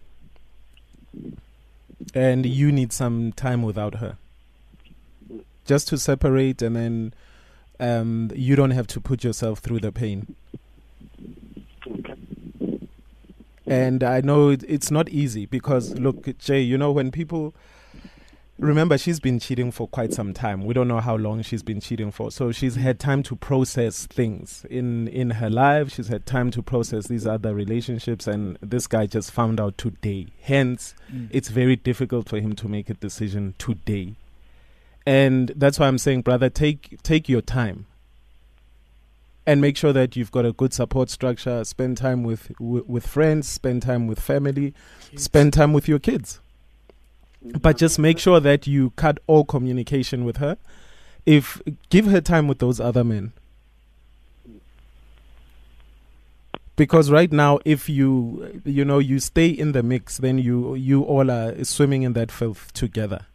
and 2.14 2.46
you 2.46 2.72
need 2.72 2.92
some 2.92 3.32
time 3.32 3.62
without 3.62 3.96
her, 3.96 4.16
just 5.66 5.88
to 5.88 5.98
separate, 5.98 6.62
and 6.62 6.76
then 6.76 7.14
um, 7.78 8.30
you 8.34 8.56
don't 8.56 8.70
have 8.70 8.86
to 8.88 9.00
put 9.00 9.22
yourself 9.22 9.58
through 9.58 9.80
the 9.80 9.92
pain. 9.92 10.34
okay 11.86 12.14
And 13.66 14.02
I 14.02 14.20
know 14.20 14.50
it, 14.50 14.64
it's 14.66 14.90
not 14.90 15.08
easy 15.08 15.46
because, 15.46 15.94
look, 15.98 16.38
Jay, 16.38 16.60
you 16.60 16.78
know, 16.78 16.92
when 16.92 17.10
people 17.10 17.54
remember, 18.62 18.96
she's 18.96 19.20
been 19.20 19.38
cheating 19.38 19.72
for 19.72 19.88
quite 19.88 20.12
some 20.12 20.32
time. 20.32 20.64
We 20.64 20.72
don't 20.72 20.88
know 20.88 21.00
how 21.00 21.16
long 21.16 21.42
she's 21.42 21.62
been 21.62 21.80
cheating 21.80 22.10
for. 22.12 22.30
So 22.30 22.52
she's 22.52 22.76
had 22.76 23.00
time 23.00 23.22
to 23.24 23.36
process 23.36 24.06
things 24.06 24.64
in, 24.70 25.08
in 25.08 25.30
her 25.30 25.50
life. 25.50 25.92
She's 25.92 26.08
had 26.08 26.26
time 26.26 26.50
to 26.52 26.62
process 26.62 27.08
these 27.08 27.26
other 27.26 27.54
relationships. 27.54 28.26
And 28.26 28.56
this 28.62 28.86
guy 28.86 29.06
just 29.06 29.32
found 29.32 29.60
out 29.60 29.78
today. 29.78 30.28
Hence, 30.40 30.94
mm. 31.12 31.28
it's 31.30 31.48
very 31.48 31.76
difficult 31.76 32.28
for 32.28 32.38
him 32.38 32.54
to 32.54 32.68
make 32.68 32.88
a 32.88 32.94
decision 32.94 33.54
today. 33.58 34.14
And 35.04 35.52
that's 35.56 35.80
why 35.80 35.88
I'm 35.88 35.98
saying, 35.98 36.22
brother, 36.22 36.48
take 36.48 37.02
take 37.02 37.28
your 37.28 37.40
time 37.40 37.86
and 39.44 39.60
make 39.60 39.76
sure 39.76 39.92
that 39.92 40.14
you've 40.14 40.30
got 40.30 40.46
a 40.46 40.52
good 40.52 40.72
support 40.72 41.10
structure. 41.10 41.64
Spend 41.64 41.96
time 41.96 42.22
with 42.22 42.52
with, 42.60 42.86
with 42.86 43.06
friends, 43.06 43.48
spend 43.48 43.82
time 43.82 44.06
with 44.06 44.20
family, 44.20 44.74
spend 45.16 45.52
time 45.52 45.72
with 45.72 45.88
your 45.88 45.98
kids. 45.98 46.40
But 47.44 47.76
just 47.76 47.98
make 47.98 48.18
sure 48.18 48.40
that 48.40 48.66
you 48.66 48.90
cut 48.90 49.18
all 49.26 49.44
communication 49.44 50.24
with 50.24 50.36
her. 50.36 50.56
If 51.26 51.60
give 51.90 52.06
her 52.06 52.20
time 52.20 52.48
with 52.48 52.58
those 52.58 52.80
other 52.80 53.04
men. 53.04 53.32
Because 56.76 57.10
right 57.10 57.30
now, 57.30 57.60
if 57.64 57.88
you 57.88 58.62
you 58.64 58.84
know 58.84 58.98
you 58.98 59.20
stay 59.20 59.48
in 59.48 59.72
the 59.72 59.82
mix, 59.82 60.18
then 60.18 60.38
you 60.38 60.74
you 60.74 61.02
all 61.02 61.30
are 61.30 61.62
swimming 61.64 62.02
in 62.02 62.14
that 62.14 62.32
filth 62.32 62.72
together. 62.72 63.26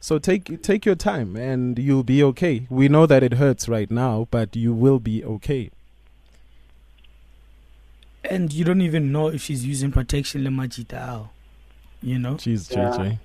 So 0.00 0.18
take 0.18 0.62
take 0.62 0.86
your 0.86 0.94
time, 0.94 1.36
and 1.36 1.78
you'll 1.78 2.04
be 2.04 2.22
okay. 2.22 2.66
We 2.70 2.88
know 2.88 3.06
that 3.06 3.22
it 3.22 3.34
hurts 3.34 3.68
right 3.68 3.90
now, 3.90 4.28
but 4.30 4.54
you 4.56 4.72
will 4.72 5.00
be 5.00 5.24
okay. 5.24 5.70
and 8.24 8.52
you 8.52 8.64
don't 8.64 8.80
even 8.80 9.12
know 9.12 9.28
if 9.28 9.42
she's 9.42 9.64
using 9.64 9.90
protection 9.90 10.42
lemajitao 10.42 11.28
you 12.02 12.18
know 12.18 12.34
Jeez, 12.34 12.70
Yeah. 12.70 12.90
JJ. 12.90 13.18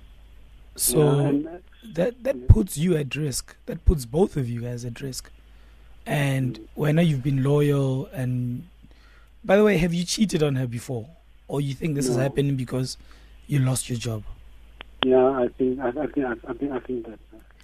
so 0.76 0.98
Yeah, 1.30 1.58
that 1.94 2.22
that 2.24 2.48
puts 2.48 2.76
you 2.78 2.96
at 2.96 3.14
risk 3.16 3.56
that 3.66 3.84
puts 3.84 4.04
both 4.04 4.36
of 4.36 4.48
you 4.48 4.60
guys 4.62 4.84
at 4.84 5.00
risk 5.00 5.30
and 6.06 6.60
when 6.74 6.98
you've 6.98 7.22
been 7.22 7.42
loyal 7.42 8.06
and 8.12 8.66
by 9.44 9.56
the 9.56 9.64
way 9.64 9.76
have 9.78 9.92
you 9.92 10.04
cheated 10.04 10.42
on 10.42 10.56
her 10.56 10.66
before 10.66 11.08
or 11.48 11.60
you 11.60 11.74
think 11.74 11.94
this 11.94 12.08
is 12.08 12.16
happening 12.16 12.56
because 12.56 12.96
you 13.46 13.58
lost 13.58 13.88
your 13.90 13.98
job 13.98 14.22
yeah, 15.04 15.28
I 15.30 15.48
think 15.56 15.78
I, 15.80 15.88
I 15.88 16.06
think 16.06 16.26
I, 16.26 16.32
I 16.48 16.52
think 16.54 16.72
I 16.72 16.80
think 16.80 17.06
that. 17.06 17.18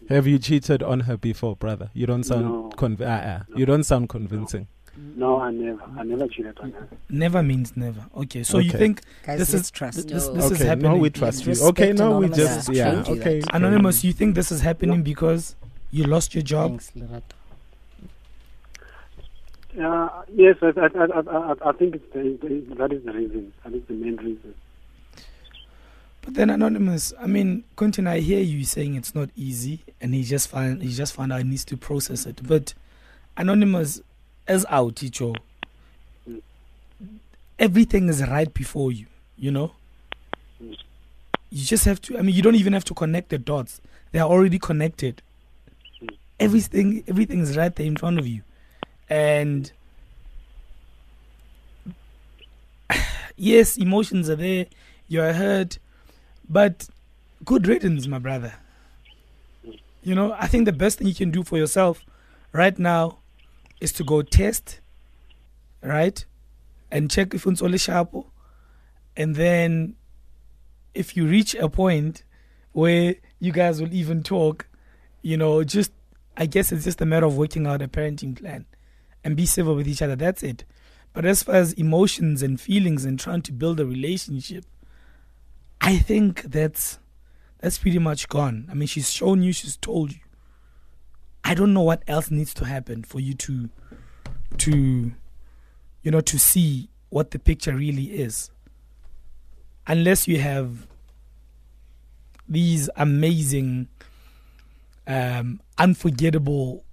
Have 0.09 0.27
you 0.29 0.39
cheated 0.39 0.85
on 0.85 1.01
her 1.01 1.17
before, 1.17 1.57
brother? 1.57 1.91
You 1.93 2.07
don't 2.07 2.23
sound 2.23 2.45
No. 2.45 2.71
conv- 2.77 3.01
uh, 3.01 3.05
uh, 3.05 3.43
you 3.57 3.67
don't 3.67 3.83
sound 3.83 4.09
convincing. 4.09 4.69
No, 4.97 5.41
I 5.41 5.51
never. 5.51 5.83
I 5.99 6.05
never 6.05 6.29
cheated 6.29 6.59
on 6.61 6.71
her. 6.73 6.89
never 7.09 7.43
means 7.43 7.77
never 7.77 8.05
okay 8.17 8.43
so 8.45 8.59
you 8.59 8.71
Okay. 8.71 8.79
think 8.79 9.01
Guys, 9.27 9.39
this 9.41 9.53
let's 9.53 9.65
is 9.67 9.71
trust. 9.71 10.09
this, 10.09 10.27
No. 10.29 10.35
this 10.35 10.45
is 10.47 10.53
okay, 10.53 10.67
happening 10.67 10.93
no, 10.93 10.99
we 10.99 11.11
trust 11.11 11.45
you. 11.45 11.51
Respect 11.51 11.69
Okay, 11.71 11.93
no, 11.93 12.19
we 12.19 12.27
Anonymous. 12.27 12.37
just 12.39 12.69
Yeah. 12.73 12.85
yeah. 12.93 13.03
Don't 13.03 13.19
Okay. 13.21 13.43
anonymous 13.53 14.05
you 14.05 14.13
think 14.13 14.35
this 14.37 14.53
is 14.53 14.61
happening 14.61 15.03
because 15.03 15.57
you 15.91 16.05
lost 16.05 16.35
your 16.35 16.43
job 16.43 16.71
Thanks, 16.81 16.93
Lerato. 16.97 17.23
Yeah, 19.77 20.09
yes, 20.33 20.57
I, 20.63 20.67
I, 20.69 20.87
I, 20.87 21.21
I, 21.21 21.55
I 21.71 21.73
think 21.73 21.97
it's 21.97 22.13
the, 22.13 22.39
the, 22.41 22.75
that 22.77 22.93
is 22.93 23.05
the 23.05 23.13
reason. 23.13 23.53
That 23.65 23.73
is 23.75 23.83
the 23.89 23.95
main 23.95 24.17
reason. 24.17 24.55
But 26.23 26.35
then 26.35 26.49
anonymous, 26.49 27.13
I 27.21 27.27
mean, 27.27 27.65
Quentin, 27.75 28.07
I 28.07 28.21
hear 28.21 28.41
you 28.41 28.65
saying 28.65 28.95
it's 28.95 29.15
not 29.17 29.31
easy, 29.35 29.81
and 30.01 30.15
he 30.15 30.23
just 30.23 30.49
find 30.49 30.81
he 30.81 30.93
just 30.93 31.13
found 31.13 31.33
out 31.33 31.39
he 31.39 31.45
needs 31.45 31.65
to 31.67 31.77
process 31.77 32.25
it. 32.25 32.41
But 32.47 32.73
anonymous, 33.37 34.01
as 34.47 34.65
our 34.67 34.91
teacher, 34.91 35.33
everything 37.59 38.09
is 38.09 38.27
right 38.27 38.53
before 38.53 38.93
you. 38.93 39.07
You 39.37 39.51
know, 39.51 39.73
you 40.61 41.65
just 41.65 41.85
have 41.85 42.01
to. 42.03 42.19
I 42.19 42.23
mean, 42.23 42.35
you 42.35 42.43
don't 42.43 42.55
even 42.55 42.73
have 42.73 42.85
to 42.87 42.95
connect 42.95 43.31
the 43.31 43.39
dots; 43.39 43.81
they 44.13 44.19
are 44.19 44.29
already 44.29 44.59
connected. 44.59 45.23
Everything, 46.39 47.05
everything 47.09 47.41
is 47.41 47.57
right 47.57 47.75
there 47.75 47.87
in 47.87 47.97
front 47.97 48.19
of 48.19 48.27
you, 48.27 48.43
and 49.09 49.73
yes, 53.37 53.77
emotions 53.77 54.29
are 54.31 54.37
there. 54.37 54.67
You 55.09 55.23
are 55.23 55.33
hurt, 55.33 55.79
but 56.49 56.89
good 57.45 57.67
riddance, 57.67 58.07
my 58.07 58.19
brother. 58.19 58.55
You 60.03 60.15
know, 60.15 60.35
I 60.39 60.47
think 60.49 60.67
the 60.67 60.73
best 60.73 60.99
thing 60.99 61.07
you 61.07 61.15
can 61.15 61.31
do 61.31 61.43
for 61.43 61.57
yourself 61.57 62.05
right 62.53 62.79
now 62.79 63.19
is 63.85 63.93
to 63.93 64.05
go 64.05 64.23
test, 64.23 64.81
right? 65.83 66.25
And 66.91 67.11
check 67.11 67.35
if 67.35 67.47
only 67.47 67.79
sharp. 67.79 68.15
And 69.17 69.37
then 69.37 69.95
if 70.95 71.17
you 71.17 71.27
reach 71.27 71.55
a 71.55 71.69
point 71.69 72.25
where 72.73 73.17
you 73.39 73.53
guys 73.53 73.81
will 73.81 73.93
even 73.93 74.23
talk, 74.23 74.67
you 75.23 75.37
know, 75.37 75.63
just 75.63 75.93
I 76.37 76.47
guess 76.47 76.73
it's 76.73 76.85
just 76.85 77.01
a 77.01 77.07
matter 77.07 77.27
of 77.27 77.37
working 77.37 77.67
out 77.67 77.83
a 77.83 77.89
parenting 77.89 78.37
plan 78.41 78.67
and 79.23 79.37
be 79.37 79.47
civil 79.47 79.77
with 79.77 79.87
each 79.87 80.03
other. 80.03 80.17
That's 80.17 80.43
it. 80.43 80.65
But 81.13 81.25
as 81.25 81.45
far 81.45 81.55
as 81.57 81.75
emotions 81.75 82.43
and 82.43 82.61
feelings 82.61 83.05
and 83.05 83.21
trying 83.21 83.43
to 83.43 83.53
build 83.53 83.79
a 83.79 83.87
relationship, 83.87 84.65
I 85.81 85.99
think 85.99 86.43
that's 86.43 86.99
that's 87.61 87.79
pretty 87.79 87.99
much 87.99 88.29
gone. 88.29 88.67
I 88.71 88.75
mean, 88.75 88.89
she's 88.89 89.11
shown 89.11 89.43
you, 89.43 89.53
she's 89.53 89.77
told 89.77 90.13
you. 90.13 90.24
I 91.45 91.55
don't 91.55 91.73
know 91.75 91.83
what 91.83 92.03
else 92.09 92.31
needs 92.31 92.55
to 92.55 92.65
happen 92.65 93.03
for 93.05 93.21
you 93.21 93.35
to 93.35 93.69
to 94.59 95.13
you 96.03 96.11
know 96.11 96.21
to 96.23 96.39
see 96.39 96.89
what 97.11 97.31
the 97.31 97.39
picture 97.39 97.75
really 97.75 98.05
is. 98.19 98.51
Unless 99.87 100.27
you 100.27 100.39
have 100.41 100.87
these 102.49 102.89
amazing 102.97 103.89
um 105.07 105.61
unforgettable 105.79 106.85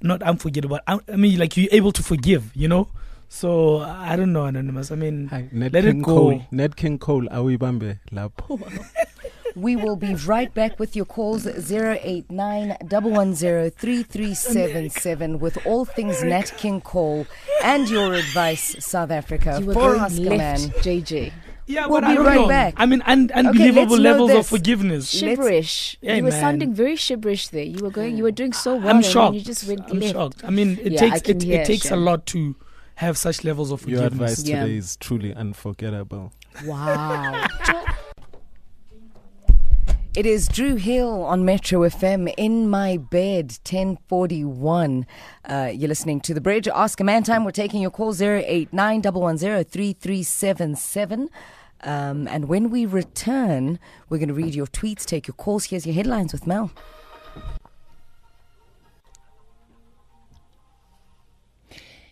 not 0.00 0.22
unforgettable 0.22 0.78
I, 0.86 0.98
I 1.12 1.16
mean 1.16 1.38
like 1.38 1.56
you're 1.56 1.68
able 1.72 1.92
to 1.92 2.02
forgive 2.02 2.50
you 2.54 2.68
know 2.68 2.88
so 3.28 3.78
i 3.80 4.14
don't 4.16 4.32
know 4.32 4.44
anonymous 4.44 4.90
i 4.92 4.94
mean 4.96 5.26
Hi, 5.28 5.48
Ned 5.50 5.72
Let 5.72 5.84
it 5.84 5.92
King 5.92 6.02
go. 6.02 6.14
Cole. 6.14 6.46
Nat 6.52 6.76
King 6.76 6.98
Cole, 6.98 7.22
awibambe 7.32 7.98
lapho. 8.12 8.60
We 9.56 9.76
will 9.76 9.96
be 9.96 10.14
right 10.16 10.52
back 10.52 10.78
with 10.80 10.96
your 10.96 11.04
calls 11.04 11.46
089 11.46 12.76
110 12.80 15.38
with 15.38 15.66
all 15.66 15.84
things 15.84 16.22
Nat 16.22 16.52
King 16.56 16.80
Cole 16.80 17.26
and 17.62 17.88
your 17.88 18.14
advice, 18.14 18.76
South 18.84 19.10
Africa. 19.10 19.58
You 19.60 19.66
were 19.66 19.74
for 19.74 19.80
going 19.96 20.16
left, 20.24 20.38
Man. 20.38 20.58
JJ. 20.58 21.32
yeah 21.66 21.86
We'll 21.86 22.00
but 22.00 22.04
I 22.04 22.08
be 22.10 22.14
don't 22.16 22.26
right 22.26 22.34
know. 22.36 22.48
back. 22.48 22.74
i 22.76 22.84
mean 22.86 23.02
un- 23.06 23.30
unbelievable 23.34 23.96
let's 23.96 24.02
levels 24.02 24.30
of 24.32 24.46
forgiveness 24.46 25.14
Shiverish. 25.14 25.96
Yeah, 26.02 26.16
you 26.16 26.24
were 26.24 26.30
man. 26.30 26.40
sounding 26.40 26.74
very 26.74 26.96
shiverish 26.96 27.48
there. 27.50 27.64
You 27.64 27.82
were 27.82 27.90
going. 27.90 28.16
You 28.18 28.24
were 28.24 28.32
doing 28.32 28.52
so 28.52 28.76
well. 28.76 28.88
i'm 28.88 28.96
and 28.96 29.04
shocked 29.04 29.34
You 29.36 29.40
just 29.40 29.66
went 29.66 29.80
i'm 29.90 29.98
left. 30.00 30.12
shocked 30.14 30.44
i 30.44 30.50
mean 30.50 30.78
it 30.82 30.92
Yeah, 30.92 31.00
takes 31.00 31.28
it, 31.28 31.42
it 31.44 31.64
takes 31.66 31.90
a 31.90 31.96
lot 31.96 32.26
to 32.26 32.54
have 32.96 33.16
such 33.16 33.42
levels 33.44 33.70
of 33.72 33.80
forgiveness. 33.80 34.02
Your 34.02 34.10
forgiveness 34.10 34.32
advice 34.38 34.48
Yeah. 34.48 34.62
today 34.64 34.76
is 34.76 34.96
truly 34.98 35.34
unforgettable. 35.34 36.32
Wow. 36.64 37.46
It 40.16 40.26
is 40.26 40.46
Drew 40.46 40.76
Hill 40.76 41.24
on 41.24 41.44
Metro 41.44 41.80
FM 41.80 42.32
in 42.36 42.70
my 42.70 42.98
bed, 42.98 43.46
1041. 43.68 45.08
Uh, 45.44 45.72
you're 45.74 45.88
listening 45.88 46.20
to 46.20 46.32
The 46.32 46.40
Bridge. 46.40 46.68
Ask 46.68 47.00
a 47.00 47.04
Man 47.04 47.24
Time. 47.24 47.44
We're 47.44 47.50
taking 47.50 47.82
your 47.82 47.90
call 47.90 48.14
089 48.14 49.02
3377 49.02 51.28
um, 51.80 52.28
And 52.28 52.44
when 52.44 52.70
we 52.70 52.86
return, 52.86 53.80
we're 54.08 54.18
going 54.18 54.28
to 54.28 54.34
read 54.34 54.54
your 54.54 54.68
tweets, 54.68 55.04
take 55.04 55.26
your 55.26 55.34
calls. 55.34 55.64
Here's 55.64 55.84
your 55.84 55.96
headlines 55.96 56.32
with 56.32 56.46
Mel. 56.46 56.70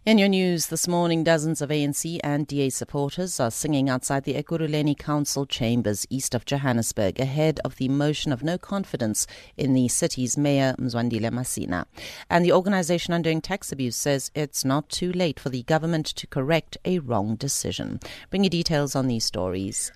In 0.04 0.18
your 0.18 0.26
news 0.26 0.66
this 0.66 0.88
morning, 0.88 1.23
dozens 1.23 1.62
of 1.62 1.71
ANC 1.71 2.18
and 2.25 2.44
DA 2.44 2.71
supporters 2.71 3.38
are 3.38 3.52
singing 3.52 3.88
outside 3.88 4.25
the 4.25 4.35
Ekurhuleni 4.35 4.99
Council 4.99 5.47
chambers 5.47 6.09
east 6.11 6.35
of 6.35 6.44
Johannesburg 6.44 7.21
ahead 7.21 7.61
of 7.64 7.76
the 7.76 7.88
motion 7.88 8.32
of 8.32 8.42
no 8.42 8.59
confidence 8.59 9.28
in 9.56 9.75
the 9.75 9.87
city's 9.87 10.37
mayor, 10.37 10.75
Mzwandile 10.76 11.30
Masina. 11.30 11.85
And 12.28 12.44
the 12.44 12.50
organization 12.50 13.14
undoing 13.14 13.40
tax 13.40 13.71
abuse 13.71 13.94
says 13.94 14.32
it's 14.35 14.64
not 14.64 14.88
too 14.88 15.12
late 15.12 15.38
for 15.38 15.50
the 15.50 15.62
government 15.62 16.06
to 16.06 16.26
correct 16.26 16.76
a 16.85 16.99
wrong 16.99 17.37
decision. 17.37 18.00
Bring 18.28 18.42
you 18.42 18.50
details 18.50 18.97
on 18.97 19.06
these 19.06 19.25
stories 19.25 19.92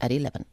at 0.00 0.10
11. 0.10 0.46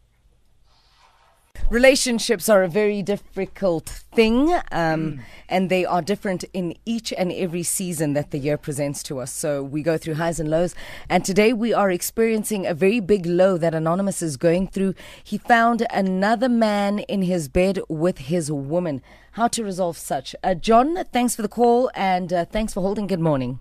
Relationships 1.69 2.47
are 2.47 2.63
a 2.63 2.67
very 2.67 3.01
difficult 3.01 3.89
thing, 3.89 4.53
um, 4.71 5.21
and 5.49 5.69
they 5.69 5.83
are 5.83 6.01
different 6.01 6.43
in 6.53 6.75
each 6.85 7.11
and 7.13 7.31
every 7.31 7.63
season 7.63 8.13
that 8.13 8.31
the 8.31 8.37
year 8.37 8.57
presents 8.57 9.01
to 9.03 9.19
us. 9.19 9.31
So 9.31 9.63
we 9.63 9.81
go 9.81 9.97
through 9.97 10.15
highs 10.15 10.39
and 10.39 10.49
lows, 10.49 10.75
and 11.09 11.25
today 11.25 11.53
we 11.53 11.73
are 11.73 11.89
experiencing 11.89 12.67
a 12.67 12.73
very 12.73 12.99
big 12.99 13.25
low 13.25 13.57
that 13.57 13.73
Anonymous 13.73 14.21
is 14.21 14.37
going 14.37 14.67
through. 14.67 14.93
He 15.23 15.37
found 15.37 15.87
another 15.91 16.49
man 16.49 16.99
in 16.99 17.23
his 17.23 17.47
bed 17.47 17.79
with 17.89 18.19
his 18.19 18.51
woman. 18.51 19.01
How 19.31 19.47
to 19.49 19.63
resolve 19.63 19.97
such? 19.97 20.35
Uh, 20.43 20.53
John, 20.53 21.03
thanks 21.11 21.35
for 21.35 21.41
the 21.41 21.49
call, 21.49 21.89
and 21.95 22.31
uh, 22.31 22.45
thanks 22.45 22.73
for 22.73 22.81
holding. 22.81 23.07
Good 23.07 23.19
morning. 23.19 23.59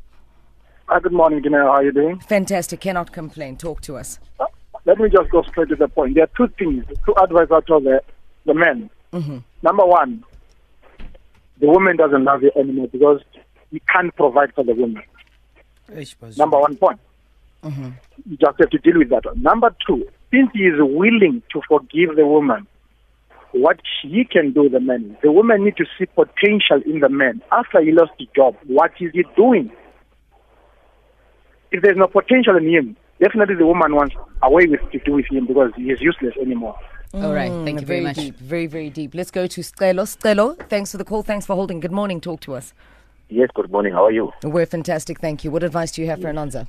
Hi, 0.88 1.00
good 1.00 1.12
morning, 1.12 1.42
Janelle. 1.42 1.64
How 1.64 1.76
are 1.76 1.84
you 1.84 1.92
doing? 1.92 2.20
Fantastic. 2.20 2.80
Cannot 2.80 3.10
complain. 3.12 3.56
Talk 3.56 3.80
to 3.82 3.96
us. 3.96 4.18
Let 4.87 4.99
me 4.99 5.09
just 5.09 5.31
go 5.31 5.43
straight 5.43 5.69
to 5.71 5.76
the 5.76 5.88
point. 5.88 6.14
There 6.14 6.25
are 6.25 6.31
two 6.37 6.53
things, 6.59 6.85
two 7.07 7.14
advice 7.23 7.49
I 7.50 7.61
told 7.61 7.85
the, 7.85 8.03
the 8.45 8.55
men. 8.55 8.91
Mm-hmm. 9.12 9.38
Number 9.62 9.87
one, 9.87 10.25
the 11.61 11.67
woman 11.67 11.97
doesn't 11.97 12.25
love 12.25 12.43
you 12.43 12.50
anymore 12.57 12.88
because 12.88 13.21
you 13.71 13.81
can't 13.93 14.14
provide 14.14 14.55
for 14.55 14.64
the 14.64 14.75
woman. 14.75 15.03
Number 16.37 16.59
one 16.59 16.76
point. 16.76 17.00
You 18.29 18.37
just 18.37 18.59
have 18.61 18.71
to 18.71 18.79
deal 18.79 18.99
with 18.99 19.09
that 19.11 19.25
one. 19.25 19.43
Number 19.43 19.75
two, 19.87 20.07
since 20.31 20.50
he 20.53 20.64
is 20.64 20.75
willing 20.79 21.43
to 21.53 21.62
forgive 21.67 22.17
the 22.17 22.26
woman, 22.26 22.67
what 23.53 23.79
he 24.03 24.25
can 24.25 24.53
do, 24.53 24.69
the 24.69 24.81
man, 24.81 25.17
the 25.23 25.31
woman 25.31 25.64
need 25.64 25.76
to 25.76 25.87
see 25.97 26.07
potential 26.07 26.83
in 26.85 27.00
the 27.00 27.09
man. 27.09 27.41
After 27.53 27.81
he 27.81 27.93
lost 27.93 28.12
the 28.19 28.29
job, 28.35 28.57
what 28.67 28.91
is 29.00 29.12
he 29.12 29.25
doing? 29.37 29.71
If 31.71 31.83
there's 31.83 31.97
no 31.97 32.09
potential 32.09 32.57
in 32.57 32.69
him, 32.69 32.97
definitely 33.21 33.54
the 33.56 33.66
woman 33.66 33.94
wants 33.94 34.14
away 34.42 34.66
with 34.66 34.80
to 34.92 34.99
do 35.00 35.12
with 35.12 35.26
him 35.30 35.47
because 35.47 35.73
he 35.76 35.90
is 35.90 36.00
useless 36.00 36.35
anymore. 36.40 36.78
All 37.14 37.33
right. 37.33 37.50
Thank 37.64 37.80
you 37.80 37.87
very, 37.87 38.00
much. 38.00 38.16
Deep, 38.16 38.37
very, 38.37 38.66
very 38.66 38.90
deep. 38.90 39.14
Let's 39.14 39.30
go 39.30 39.47
to 39.47 39.61
Stelo. 39.61 40.02
Stelo, 40.04 40.59
thanks 40.68 40.90
for 40.90 40.99
the 40.99 41.04
call. 41.04 41.23
Thanks 41.23 41.47
for 41.47 41.54
holding. 41.54 41.78
Good 41.78 41.92
morning. 41.92 42.21
Talk 42.21 42.40
to 42.40 42.54
us. 42.54 42.73
Yes, 43.28 43.50
good 43.54 43.71
morning. 43.71 43.92
How 43.92 44.04
are 44.06 44.11
you? 44.11 44.33
We're 44.42 44.66
fantastic. 44.66 45.21
Thank 45.21 45.44
you. 45.44 45.50
What 45.50 45.62
advice 45.62 45.92
do 45.92 46.02
you 46.02 46.09
have 46.09 46.21
for 46.21 46.28
Anonza? 46.28 46.66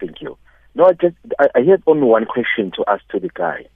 Thank 0.00 0.20
you. 0.20 0.36
No, 0.74 0.86
I 0.86 0.92
just 0.94 1.14
I, 1.38 1.46
I 1.54 1.60
had 1.62 1.82
only 1.86 2.06
one 2.06 2.24
question 2.24 2.72
to 2.76 2.84
ask 2.88 3.06
to 3.08 3.20
the 3.20 3.30
guy. 3.34 3.66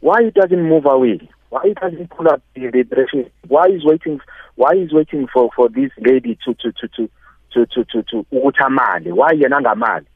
Why 0.00 0.24
he 0.24 0.30
doesn't 0.30 0.62
move 0.62 0.86
away? 0.86 1.28
Why 1.50 1.62
he 1.64 1.74
doesn't 1.74 2.10
pull 2.10 2.28
up 2.28 2.42
the, 2.54 2.70
the 2.70 2.84
direction? 2.84 3.30
Why 3.48 3.66
is 3.66 3.84
waiting? 3.84 4.20
Why 4.54 4.72
is 4.74 4.92
waiting 4.92 5.26
for, 5.32 5.50
for 5.56 5.68
this 5.68 5.90
lady 5.98 6.38
to 6.44 6.54
to, 6.54 6.72
to, 6.72 6.88
to 6.88 7.10
to 7.52 7.66
to 7.66 7.84
to 7.84 8.02
to 8.02 8.26
ukuthi 8.32 8.60
amali 8.64 9.12
why 9.12 9.32
yena 9.34 9.56
angamali 9.56 10.06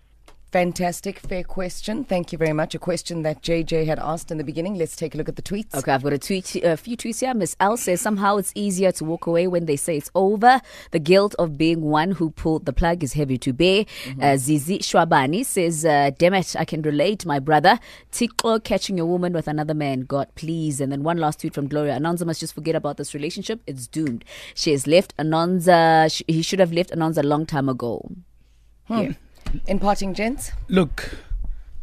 Fantastic, 0.57 1.19
fair 1.19 1.45
question. 1.45 2.03
Thank 2.03 2.33
you 2.33 2.39
very 2.39 2.55
much. 2.55 2.75
A 2.75 2.79
question 2.79 3.21
that 3.25 3.43
JJ 3.43 3.85
had 3.85 3.99
asked 3.99 4.31
in 4.31 4.39
the 4.39 4.43
beginning. 4.43 4.77
Let's 4.77 4.97
take 4.97 5.15
a 5.15 5.19
look 5.19 5.29
at 5.29 5.37
the 5.37 5.43
tweets. 5.43 5.75
Okay, 5.75 5.93
I've 5.93 6.03
got 6.03 6.15
a 6.15 6.19
tweet, 6.19 6.57
a 6.65 6.79
few 6.79 6.97
tweets 6.97 7.21
here. 7.21 7.35
Miss 7.35 7.55
L 7.61 7.77
says 7.77 8.01
somehow 8.01 8.39
it's 8.39 8.53
easier 8.55 8.91
to 8.93 9.05
walk 9.05 9.27
away 9.27 9.49
when 9.49 9.67
they 9.67 9.77
say 9.77 9.99
it's 9.99 10.11
over. 10.15 10.63
The 10.93 10.99
guilt 10.99 11.35
of 11.39 11.59
being 11.59 11.83
one 11.83 12.13
who 12.13 12.31
pulled 12.31 12.65
the 12.65 12.73
plug 12.73 13.05
is 13.05 13.13
heavy 13.13 13.37
to 13.37 13.53
bear. 13.53 13.85
Uh, 14.19 14.39
Zizi 14.39 14.79
Shwabani 14.79 15.45
says, 15.45 15.85
uh, 15.85 16.11
"Damn 16.17 16.33
it, 16.33 16.57
I 16.59 16.65
can 16.65 16.81
relate, 16.81 17.27
my 17.27 17.39
brother. 17.39 17.79
Tiklo 18.11 18.65
catching 18.65 18.99
a 18.99 19.05
woman 19.05 19.35
with 19.35 19.49
another 19.49 19.75
man. 19.75 20.07
God, 20.07 20.29
please." 20.37 20.81
And 20.81 20.91
then 20.91 21.03
one 21.03 21.19
last 21.19 21.41
tweet 21.41 21.53
from 21.53 21.69
Gloria. 21.69 21.99
Anonza 21.99 22.25
must 22.25 22.41
just 22.41 22.55
forget 22.55 22.75
about 22.75 22.97
this 22.97 23.13
relationship. 23.13 23.61
It's 23.67 23.87
doomed. 23.87 24.25
She 24.55 24.71
has 24.73 24.87
left 24.87 25.15
Anonza. 25.19 26.11
Sh- 26.11 26.23
he 26.27 26.41
should 26.41 26.61
have 26.61 26.73
left 26.73 26.93
Anonza 26.93 27.19
a 27.19 27.27
long 27.27 27.45
time 27.45 27.69
ago. 27.69 28.11
Yeah. 28.89 29.13
In 29.67 29.79
parting, 29.79 30.15
gents? 30.15 30.53
Look, 30.69 31.17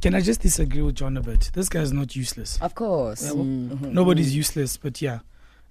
can 0.01 0.15
I 0.15 0.22
just 0.22 0.41
disagree 0.41 0.82
with 0.82 0.96
John 0.96 1.17
a 1.17 1.22
bit? 1.22 1.51
This 1.53 1.70
guy's 1.70 1.93
not 1.93 2.15
useless. 2.15 2.60
Of 2.62 2.75
course. 2.75 3.24
Yeah, 3.24 3.32
well, 3.32 3.46
mm. 3.46 3.70
mm-hmm. 3.70 3.93
Nobody's 3.93 4.27
mm-hmm. 4.29 4.38
useless, 4.38 4.77
but 4.77 5.01
yeah. 5.01 5.20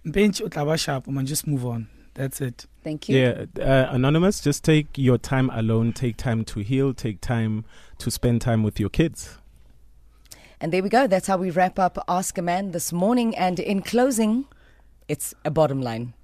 Bench 0.04 0.40
utlaba 0.40 0.78
sharp, 0.78 1.06
man, 1.06 1.26
just 1.26 1.46
move 1.46 1.64
on. 1.64 1.88
That's 2.14 2.40
it. 2.40 2.66
Thank 2.82 3.08
you. 3.08 3.18
Yeah, 3.18 3.44
uh, 3.58 3.94
anonymous. 3.94 4.40
Just 4.40 4.64
take 4.64 4.98
your 4.98 5.16
time 5.16 5.48
alone. 5.50 5.92
Take 5.92 6.16
time 6.16 6.44
to 6.46 6.60
heal. 6.60 6.92
Take 6.92 7.20
time 7.20 7.64
to 7.98 8.10
spend 8.10 8.42
time 8.42 8.62
with 8.62 8.78
your 8.78 8.90
kids. 8.90 9.38
And 10.60 10.72
there 10.72 10.82
we 10.82 10.88
go. 10.88 11.06
That's 11.06 11.26
how 11.26 11.38
we 11.38 11.50
wrap 11.50 11.78
up 11.78 11.98
Ask 12.08 12.36
a 12.38 12.42
Man 12.42 12.72
this 12.72 12.92
morning. 12.92 13.36
And 13.36 13.58
in 13.58 13.82
closing, 13.82 14.44
it's 15.08 15.34
a 15.44 15.50
bottom 15.50 15.80
line. 15.80 16.14